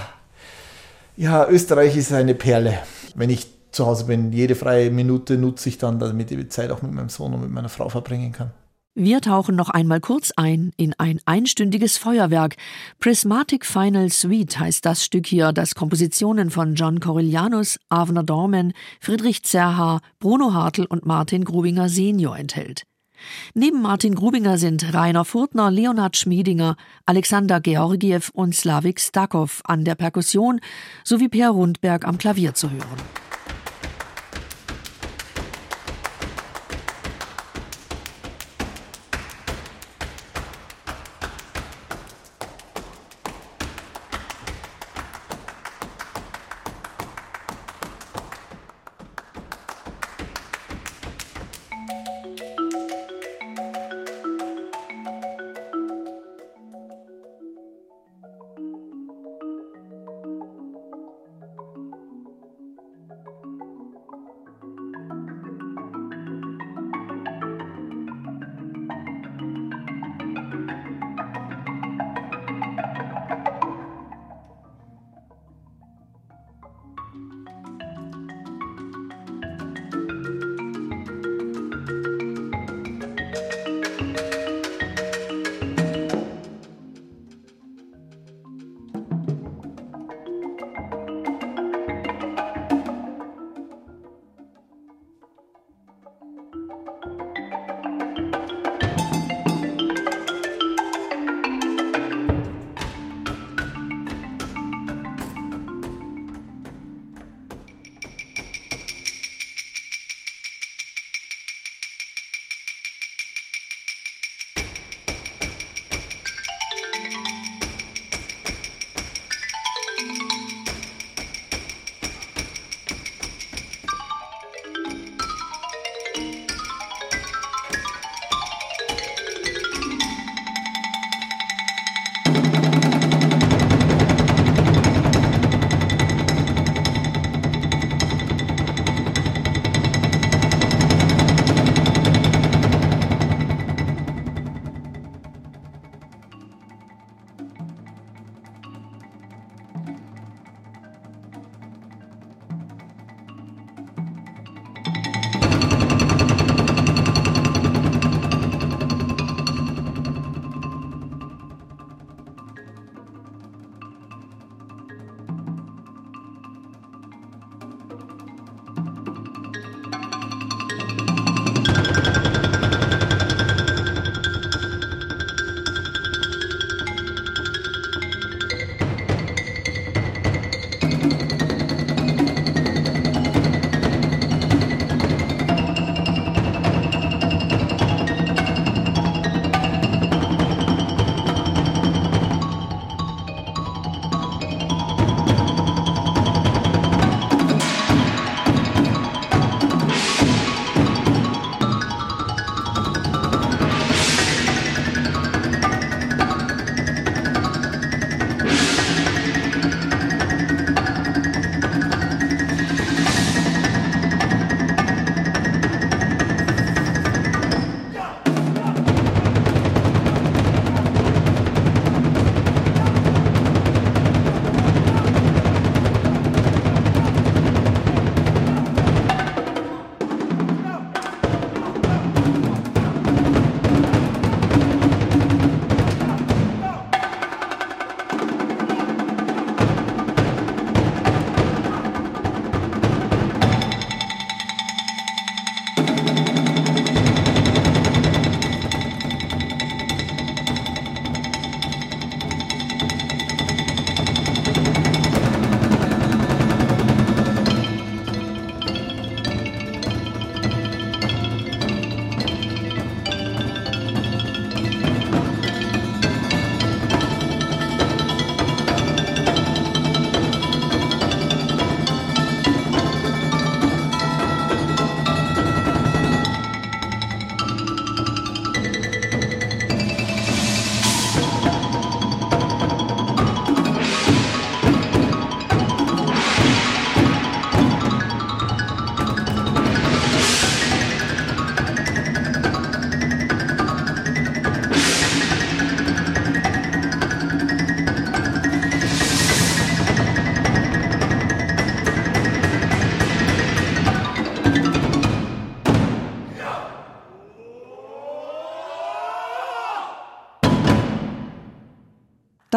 [1.16, 2.78] ja, Österreich ist eine Perle.
[3.16, 6.70] Wenn ich zu Hause bin, jede freie Minute nutze ich dann, damit ich die Zeit
[6.70, 8.52] auch mit meinem Sohn und mit meiner Frau verbringen kann.
[8.96, 12.54] Wir tauchen noch einmal kurz ein in ein einstündiges Feuerwerk.
[13.00, 19.42] Prismatic Final Suite heißt das Stück hier, das Kompositionen von John Corellianus, Avner Dorman, Friedrich
[19.42, 22.84] Zerha, Bruno Hartl und Martin Grubinger senior enthält.
[23.54, 29.96] Neben Martin Grubinger sind Rainer Furtner, Leonhard Schmiedinger, Alexander Georgiew und Slavik Stakov an der
[29.96, 30.60] Perkussion
[31.02, 33.23] sowie Per Rundberg am Klavier zu hören.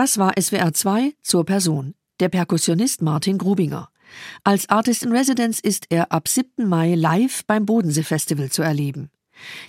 [0.07, 1.93] Das war SWR 2 zur Person.
[2.21, 3.89] Der Perkussionist Martin Grubinger.
[4.45, 6.65] Als Artist in Residence ist er ab 7.
[6.65, 9.09] Mai live beim Bodensee Festival zu erleben.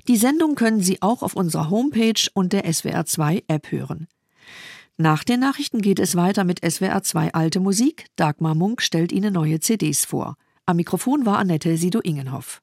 [0.07, 4.07] Die Sendung können Sie auch auf unserer Homepage und der SWR 2 App hören.
[4.97, 8.07] Nach den Nachrichten geht es weiter mit SWR 2 Alte Musik.
[8.15, 10.37] Dagmar Munk stellt Ihnen neue CDs vor.
[10.67, 12.57] Am Mikrofon war Annette Sido-Ingenhoff.